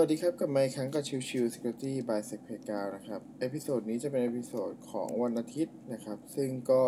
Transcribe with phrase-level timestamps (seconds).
[0.00, 6.82] สวัสดีครับ กลับมาอีกครั้งกับ Chill Chill Security by Secpega นะครับ episode นี้จะเป็น episode ของวันอาทิตย์นะครับ ซึ่งก็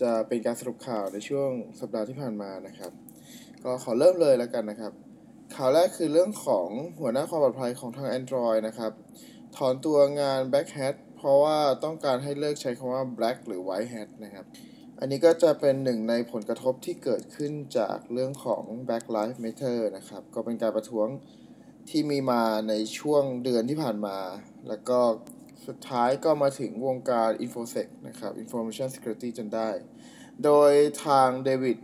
[0.00, 1.50] จะเป็นการสรุปข่าวในช่วง
[1.80, 2.92] สัปดาห์ที่ผ่านมานะครับ
[3.64, 4.92] ก็ขอเริ่มเลยแล้วกันนะครับ
[5.54, 6.68] ข่าวแรกคือเรื่องของ
[7.00, 8.92] หัวหน้าความปลอดภัยของทาง Android นะครับ
[9.56, 14.44] ถอนตัวงาน Black Hat เพราะว่าต้องการให้เลิกใช้คำว่า Black หรือ White Hat นะครับ
[15.00, 21.08] อันนี้ก็จะเป็นหนึ่งในผลกระทบที่เกิดขึ้นจากเรื่องของ Black Lives Matter นะครับ ก็เป็นการประท้วง
[21.90, 24.18] ที่มีมาในช่วงเดือนที่ผ่านมา
[24.68, 25.00] แล้วก็
[25.66, 29.68] สุดท้ายก็มาถึงวงการ InfoSec นะครับ Information Security จนได้
[30.44, 30.72] โดย
[31.04, 31.78] ทางเดวิด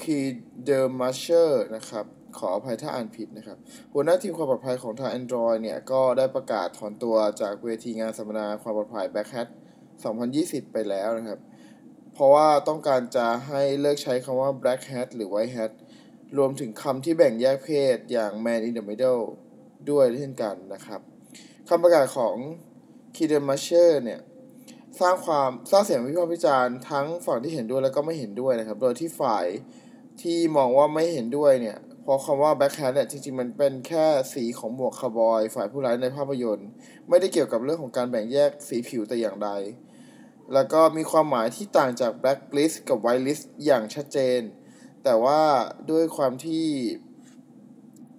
[0.00, 0.18] คี
[0.64, 2.04] เดอร์มาเชอร์นะครับ
[2.38, 3.58] ขออภัยถ้าอ่านผิดนะครับ
[3.92, 9.48] หัวหน้าทีมความปลอดภัยของทาง Android เนี่ย ก็ได้ประกาศถอนตัวจากเวทีงานสัมมนาความปลอดภัย Backhat
[10.10, 11.40] 2020 ไปแล้วนะครับ
[12.14, 15.72] เพราะว่าต้องการจะให้เลิกใช้คำว่า Black Hat หรือ White Hat
[16.36, 19.24] รวมถึงคำที่แบ่งแยกเพศอย่าง man in the middle
[19.90, 21.00] ด้วยเช่นกันนะครับ
[21.68, 22.34] คำประกาศของ
[23.16, 24.20] k i d e m a c h e r เนี่ย
[25.00, 29.46] สร้างความสร้างเสียงวิพากษ์วิจารณ์ทั้งฝั่งที่เห็นด้วยและก็ไม่เห็นด้วยนะครับ โดยที่ฝ่าย
[30.22, 36.68] ที่มองว่าไม่เห็นด้วยเนี่ยเพราะคำว่า black hat เนี่ยจริงๆ มันเป็นแค่สีของหมวกคาร์บอย ฝ่ายผู้ร้ายในภาพยนตร์
[37.08, 39.50] ไม่ได้เกี่ยวกับเรื่องของการแบ่งแยกสีผิวแต่อย่างใด
[40.54, 44.40] แล้วก็มีความหมายที่ต่างจาก black list กับ white list อย่างชัดเจน
[45.10, 45.40] แต่ว่า
[45.90, 46.66] ด้วยความที่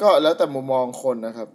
[0.01, 1.49] ก็แล้วแต่มุมมองคนนะครับ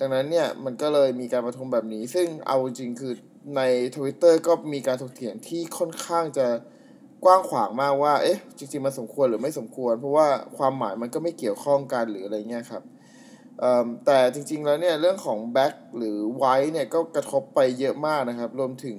[0.00, 3.12] ดังนั้นเนี่ยมันก็เลยมีการประท้วงแบบนี้ ซึ่งเอาจริงคือ
[3.56, 3.62] ใน
[3.96, 6.46] Twitter ก็มีการถกเถียงที่ค่อนข้างจะ
[7.24, 12.82] กว้างขวางมากว่า เอ๊ะ จริงๆ มันสมควรหรือไม่สมควร เพราะว่าความหมายมันก็ไม่เกี่ยวข้องกันหรืออะไรเงี้ยครับ
[14.06, 18.98] แต่จริง ๆ แล้วเนี่ยเรื่องของ back หรือ white เนี่ยก็กระทบไปเยอะมากนะครับ รวมถึง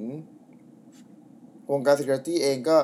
[1.71, 2.77] วงการ security เองก็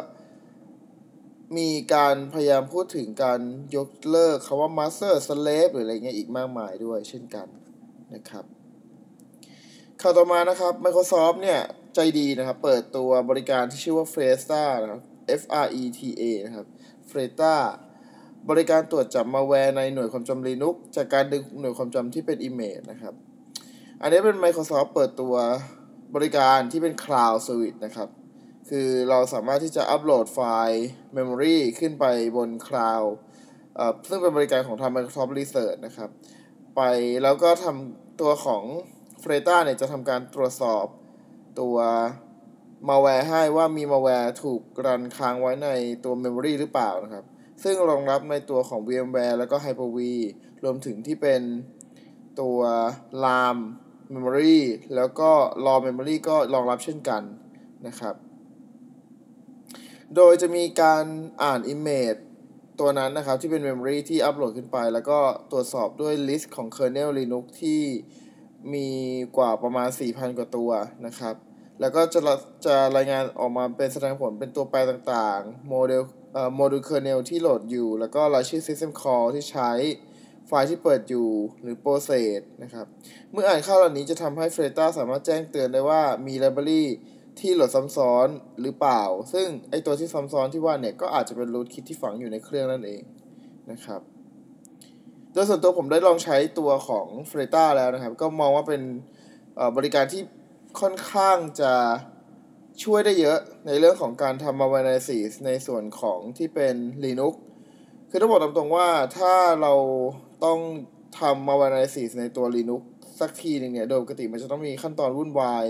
[1.57, 3.39] มีการพยายามพูดถึงการ
[3.75, 7.47] ยกเลิกคาว่า master slave หรืออะไรเงี้ยอีกมากมายด้วยเช่นกัน
[8.13, 8.45] นะครับ
[10.01, 11.59] ข่าวต่อมานะครับ Microsoft เนี่ย
[11.95, 15.01] ใจดีนะครับ เปิดตัวบริการที่ชื่อว่า Freta นะครับ
[15.41, 16.67] F R E T A นะครับ
[17.11, 17.55] Freta
[18.49, 23.13] บริการตรวจจับมาแวร์ในหน่วยความจำ Linux จากการดึงหน่วยความจำที่เป็น Image นะครับ
[24.01, 25.35] อันนี้เป็น Microsoft เปิดตัว
[26.15, 28.09] บริการที่เป็น Cloud Service นะครับ
[28.69, 30.85] คือเราสามารถที่จะอัปโหลดไฟล์
[31.17, 32.05] Memory ขึ้นไป
[32.37, 33.13] บน cloud
[34.09, 36.09] ซึ่งเป็นบริการของทาง Microsoft Research นะครับ
[36.75, 36.81] ไป
[37.23, 38.63] แล้วก็ทำตัวของ
[39.23, 40.85] f r e t a เนี่ยจะทำการตรวจสอบ
[41.59, 41.77] ตัว
[42.89, 45.69] มัลแวร์ให้ว่ามีมัลแวร์ถูกรันค้างไว้ใน
[46.03, 47.25] ตัว Memory หรือเปล่านะครับ
[47.63, 49.99] ซึ่งรองรับในตัวของ VMware แล้วก็ Hyper-V
[50.63, 51.41] รวมถึงที่เป็น
[52.41, 52.59] ตัว
[53.23, 53.57] RAM
[54.13, 54.57] Memory
[54.95, 55.29] แล้วก็
[55.65, 57.21] RAW Memory ก็รองรับเช่นกัน
[57.87, 58.15] นะครับ
[60.15, 61.05] โดยจะมีการ
[61.43, 62.19] อ่าน Image
[62.79, 65.19] ตัวนั้นนะครับ ที่เป็น Memory ที่อัปโหลดขึ้นไป แล้วก็
[65.51, 67.81] ตรวจสอบด้วย list ของ kernel Linux ที่
[68.73, 68.87] มี
[69.37, 70.71] กว่าประมาณ 4,000 กว่าตัว
[71.05, 71.35] นะครับ
[71.79, 72.19] แล้วก็จะ
[72.65, 76.03] จะรายงานออกมาเป็นแสดงผลเป็นตัวแปรต่างๆ โมเดล
[76.33, 79.71] เอ่อโมดูล kernel ที่โหลดอยู่ แล้วก็รายชื่อ system call ที่ใช้
[80.47, 81.29] ไฟล์ที่เปิดอยู่
[81.61, 82.85] หรือ process นะครับ
[83.31, 86.83] เมื่ออ่านข้าเหล่านี้จะทำให้ f r e t a สามารถแจ้งเตือนได้ว่ามี library
[87.39, 88.27] ที่โหลดซ้ำซ้อน
[88.61, 93.01] หรือเปล่า ซึ่งไอตัวที่ซ้ำซ้อนที่ว่าเนี่ยก็อาจจะเป็นรูทคิดที่ฝังอยู่ในเครื่องนั่นเอง
[93.71, 94.01] นะครับ
[95.33, 98.81] โดยส่วนตัวผมได้ลองใช้ตัวของ f r e t a แล้วนะครับ ก็มองว่าเป็น
[99.77, 100.21] บริการที่
[100.79, 101.73] ค่อนข้างจะ
[102.83, 107.33] ช่วยได้เยอะในเรื่องของการทำ Analysis ในส่วนของที่เป็น Linux
[108.09, 109.73] คือต้องบอกตรงๆว่าถ้าเรา
[110.45, 110.59] ต้อง
[111.19, 112.81] ทำ Analysis ในตัว Linux
[113.19, 115.65] สักทีหนึ่งเนี่ย โดยปกติมันจะต้องมีขั้นตอนวุ่นวาย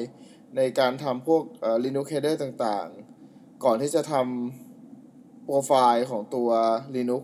[0.58, 1.44] ในการทำพวก
[1.84, 6.50] Linux header ต่างๆ ก่อนที่จะทำโปรไฟล์ของตัว
[6.96, 7.24] Linux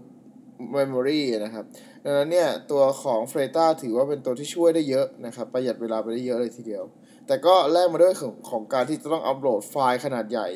[0.75, 1.65] memory นะครับ
[2.03, 6.83] ดังนั้นเนี่ย ตัวของ f r e t a ถือว่าเป็นตัวที่ช่วยได้เยอะนะครับ ประหยัดเวลาไปได้เยอะเลยทีเดียว
[7.27, 10.47] แต่ก็แลกมาด้วยของของการที่จะต้องอัปโหลดไฟล์ขนาดใหญ่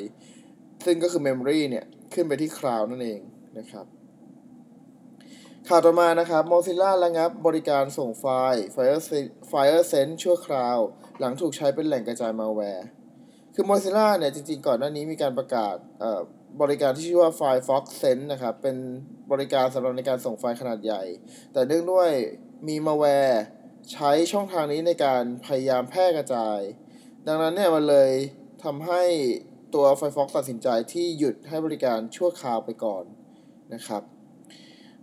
[0.85, 3.19] ซึ่งก็คือ memory เนี่ย ขึ้นไปที่ cloud นั่นเอง
[3.59, 3.85] นะครับ
[5.69, 8.63] ข่าวต่อมานะครับ Mozilla ระงับบริการส่งไฟล์
[9.51, 10.77] Firefox Send ชั่วคราว
[11.19, 12.85] หลังถูกใช้เป็นแหล่งกระจายมัลแวร์
[13.55, 15.75] คือ Mozilla เนี่ยจริงๆ ก่อนหน้านี้มีการประกาศ
[16.61, 18.77] บริการที่ชื่อว่า Firefox Send นะครับ เป็น
[19.31, 21.03] บริการสำหรับในการส่งไฟล์ขนาดใหญ่
[21.53, 22.09] แต่เนื่องด้วย
[22.67, 23.41] มีมาแวร์
[23.91, 26.59] ใช้ช่องทางนี้ในการพยายามแพร่กระจาย
[27.27, 28.11] ดังนั้นเนี่ยมันเลย
[28.63, 29.03] ทำให้
[29.73, 33.03] ตัว Firefox ตัดสินใจที่หยุดให้บริการชั่วคราวไปก่อน
[33.75, 34.03] นะครับ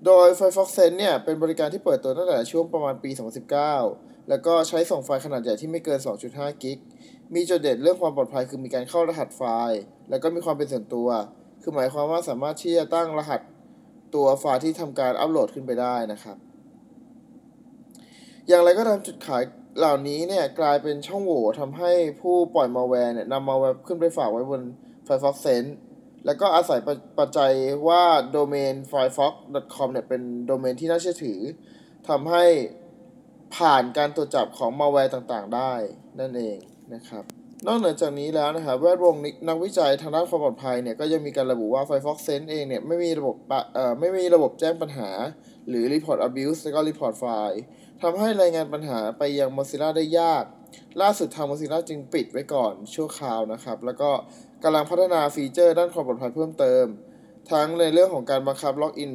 [0.06, 3.11] โดย Firefox Sense เนี่ย เป็นบริการที่เปิดตัวตั้งแต่ช่วงประมาณปี
[3.69, 5.99] 2019 แล้วก็ใช้ส่งไฟล์ขนาดใหญ่ที่ไม่เกิน
[6.31, 6.79] 2.5 กิก
[7.35, 9.81] มีจุดเด่นเรื่องความปลอดภัยคือมีการเข้ารหัสไฟล์
[10.11, 11.08] แล้วก็มีความเป็นส่วนตัว
[11.62, 13.41] คือหมายความว่าสามารถที่จะตั้งรหัส
[14.14, 16.37] ตัวไฟล์ที่ทำการอัปโหลดขึ้นไปได้นะครับ
[18.49, 19.43] อย่างไรก็ตามจุดขาย
[19.79, 24.62] เหล่านี้เนี่ยกลายเป็นช่องโหว่ทำให้ผู้ปล่อยมัลแวร์เนี่ยนำมัลแวร์ขึ้นไปฝากไว้บน
[25.06, 25.71] Firefox Send
[26.26, 27.52] แล้วก็อาศัยปัจปัจจัย
[27.88, 28.02] ว่า
[28.32, 31.40] โดเมน firefox.com เนี่ยเป็นโดเมนที่น่าเชื่อถือ
[32.08, 32.44] ทำให้
[33.56, 35.72] ผ่านการตรวจจับของมัลแวร์ต่างๆ ได้
[36.20, 36.58] นั่นเอง
[36.94, 37.25] นะครับ
[37.67, 39.14] นอกเหนือจากนี้แล้วนะครับแวดวง
[39.49, 45.11] นักวิจัยทางด้านความปลอดภัยเนี่ยก็ยังมีการระบุว่า Firefox Send เองเนี่ยไม่มีระบบปะเอ่อไม่มีระบบแจ้งปัญหา
[45.69, 47.58] หรือ report abuse แล้วก็ report file
[48.02, 50.44] ทำให้รายงานปัญหาไปยัง Mozilla ได้ยาก
[51.02, 54.11] ล่าสุดทาง Mozilla จึงปิดไว้ก่อนชั่วคราวนะครับ แล้วก็
[54.65, 56.85] กำลังพัฒนาฟีเจอร์ด้านความปลอดภัยเพิ่มเติม
[57.53, 59.12] ทั้งในเรื่องของการบังคับล็อกอิน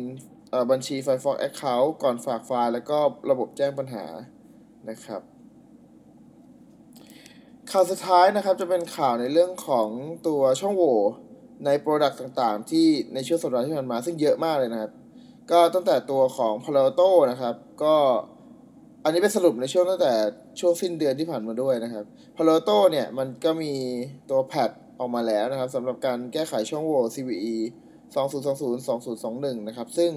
[0.71, 2.97] บัญชี Firefox Account ก่อนฝากไฟล์ แล้วก็
[3.31, 4.05] ระบบแจ้งปัญหา
[4.89, 5.21] นะครับ
[7.71, 9.89] ข่าวสุดท้ายนะครับจะเป็นข่าวในเรื่องของ
[10.27, 10.97] ตัวช่องโหว่
[11.65, 14.91] ใน Product ต่างๆ ที่ในช่วงสัปดาห์ที่ผ่านมาซึ่งเยอะมากเลยนะครับ
[15.51, 17.95] ก็ตั้งแต่ตัวของ Palo Alto นะครับ ก็
[19.03, 20.13] อันนี้เป็นสรุปในช่วงตั้งแต่
[20.59, 22.05] ช่วงสิ้นเดือนที่ผ่านมาด้วยนะครับ
[22.35, 23.73] Palo Alto เนี่ยมันก็มี
[24.29, 24.69] ตัวแพท
[24.99, 27.55] ออกมาแล้วนะครับสำหรับการแก้ไขช่องโหว่ CVE
[28.13, 30.11] 2020-2021 นะครับ ซึ่ง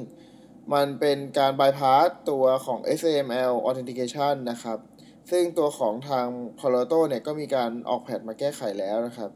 [0.74, 4.78] มันเป็นการบายพาสตัวของ SAML Authentication นะครับ
[5.30, 6.26] ซึ่งตัวของทาง
[6.58, 9.30] Palo Alto เนี่ยก็มีการออกแพทมาแก้ไขแล้วนะครับ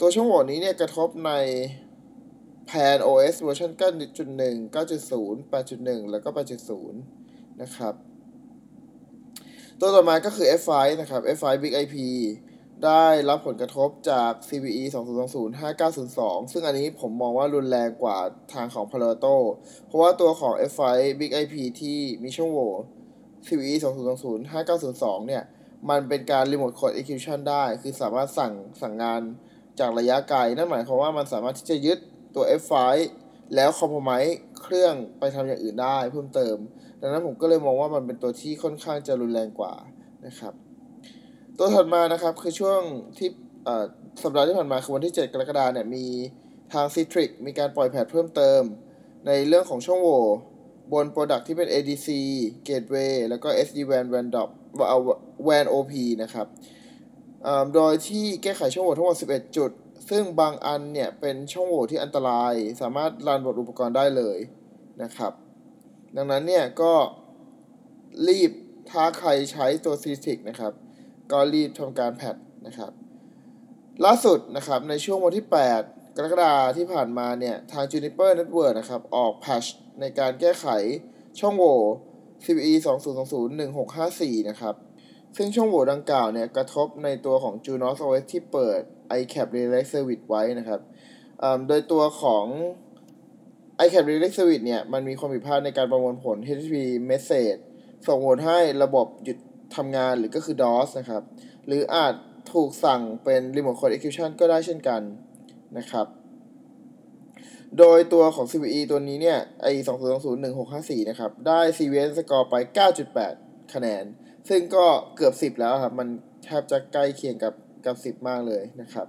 [0.00, 1.32] ตัวช่องโหว่นี้เนี่ยกระทบใน
[2.66, 3.70] แพน OS เวอร์ชัน
[4.30, 6.92] 9.1 9.0 8.1 แล้วก็ 8.0
[7.62, 7.94] นะครับ
[9.80, 11.96] ตัวต่อมาก็คือ F5 นะครับ F5 Big IP
[12.84, 14.84] ได้รับผลกระทบจาก CVE
[15.22, 18.18] 2020 5902 ซึ่งอันนี้ผมมองว่ารุนแรงกว่า
[18.52, 19.36] ทางของ Palo Alto
[19.86, 20.82] เพราะว่าตัวของ F5
[21.20, 22.70] Big IP ที่มีช่องโหว่
[23.46, 23.74] CVE
[24.14, 25.44] 2020 5902 เนี่ย
[25.90, 29.20] มันเป็นการ Remote Code Execution ได้ คือสามารถสั่งสั่งงาน
[29.80, 31.98] จากระยะไกล นั่นหมายความว่ามันสามารถที่จะยึด
[32.34, 32.74] ตัว F5
[33.54, 34.10] แล้วคอมโพไม
[34.62, 36.56] เครื่องไปทำอย่างอื่นได้เพิ่มเติม
[37.00, 39.74] ดังนั้นผมก็เลยมองว่ามันเป็นตัวที่ค่อนข้างจะรุนแรงกว่า
[40.26, 40.54] นะครับ
[41.62, 42.80] ตัวถัดมานะครับคือช่วง
[43.18, 43.28] ที่
[44.22, 46.06] สัปดาห์ที่ผ่านมาคือวันที่ 7 กรกฎาคมเนี่ยมี
[46.72, 48.62] ทาง Citrix มีการปล่อยแพทเพิ่มเติม
[49.26, 50.22] ในเรื่องของช่องโหว่
[50.92, 52.08] บน Product ที่เป็น ADC
[52.68, 54.48] Gateway แล้วก็ SD-WAN WAN DOP
[55.46, 55.92] WAN OP
[56.22, 56.46] นะครับ
[57.74, 59.70] โดยที่แก้ไขช่องโหว่ทั้งหมด 11 จุด
[60.10, 64.38] ซึ่งบางอันเนี่ยเป็นช่องโหว่ที่อันตราย สามารถรันบนอุปกรณ์ได้เลย
[65.02, 65.32] นะครับ
[66.16, 66.92] ดังนั้นเนี่ยก็
[68.28, 68.50] รีบ
[68.90, 70.74] ถ้าใครใช้ตัว Citrix นะครับ
[71.32, 72.36] ก็รีบทำการแพท
[72.66, 72.92] นะครับ
[74.04, 75.46] ล่าสุดนะครับในช่วงวันที่
[75.80, 79.64] 8 กรกฎาคมที่ผ่านมาเนี่ย ทาง Juniper Network นะครับออกแพช
[80.00, 80.66] ในการแก้ไข
[81.40, 81.78] ช่องโหว่
[82.44, 82.72] CVE
[83.46, 84.74] 2020-1654 นะครับ
[85.36, 88.80] ซึ่งช่องโหว่ดังกล่าวเนี่ย กระทบในตัวของ Junos OS ที่เปิด
[89.20, 90.80] iCap Relay Service ไว้นะครับ
[91.68, 92.46] โดยตัวของ
[93.84, 96.76] iCap Relay Service เนี่ย มันมีความผิดพลาดในการประมวลผล HTTP
[97.10, 97.58] message
[98.06, 99.38] ส่งผลให้ระบบหยุด
[99.76, 101.22] ทำงานหรือก็คือ DOS นะครับ
[101.66, 102.14] หรืออาจ
[102.52, 105.00] ถูกสั่งเป็น Remote Code Execution ก็ได้เช่นกัน
[105.78, 106.06] นะครับ
[107.78, 109.66] โดยตัวของ CVE ตัวนี้เนี่ยไอ
[110.38, 112.54] 20201654 นะครับ ได้ CVS score ไป
[113.14, 114.04] 9.8 คะแนน
[114.48, 114.86] ซึ่งก็
[115.16, 116.08] เกือบ 10 แล้วครับ มัน
[116.44, 119.06] แทบจะใกล้เคียงกับกับ 10 มากเลยนะครับ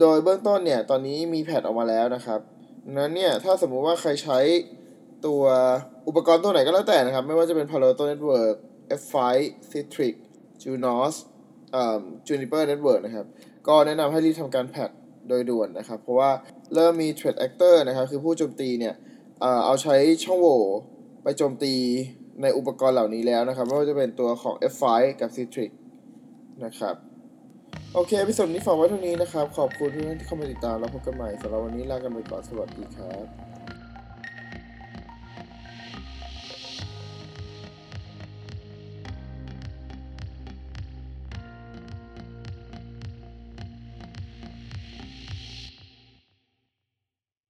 [0.00, 2.40] โดยเบื้องต้นเนี่ย ตอนนี้มีแพทออกมาแล้วนะครับ
[2.84, 4.38] ดังนั้นเนี่ย ถ้าสมมุติว่าใครใช้
[5.26, 5.42] ตัว
[6.08, 8.56] อุปกรณ์ตัวไหนก็แล้วแต่นะครับ ไม่ว่าจะเป็น Palo Alto Network
[9.00, 9.14] F5
[9.70, 10.14] Citrix
[10.62, 11.14] Junos
[11.72, 13.26] เอ่อ Juniper Network นะครับ
[13.68, 14.90] ก็แนะนำให้รีบทำการแพท
[15.28, 16.30] โดยด่วนนะครับ เพราะว่า
[16.74, 18.94] เริ่มมี threat actor นะครับ คือผู้โจมตีเนี่ย
[19.40, 20.62] เอ่อเอาใช้ช่องโหว่
[21.22, 21.74] ไปโจมตี
[22.42, 24.84] ในอุปกรณ์เหล่านี้แล้วนะครับ ไม่ว่าจะเป็นตัวของ F5
[25.20, 25.70] กับ Citrix
[26.64, 26.94] นะครับ
[27.94, 33.53] โอเคพิสดนี้ฝากไว้เท่านี้นะครับ ขอบคุณทุกท่านที่เข้ามาติดตามแล้วพบกันใหม่สำหรับวันนี้ลากันไปก่อน สวัสดีครับ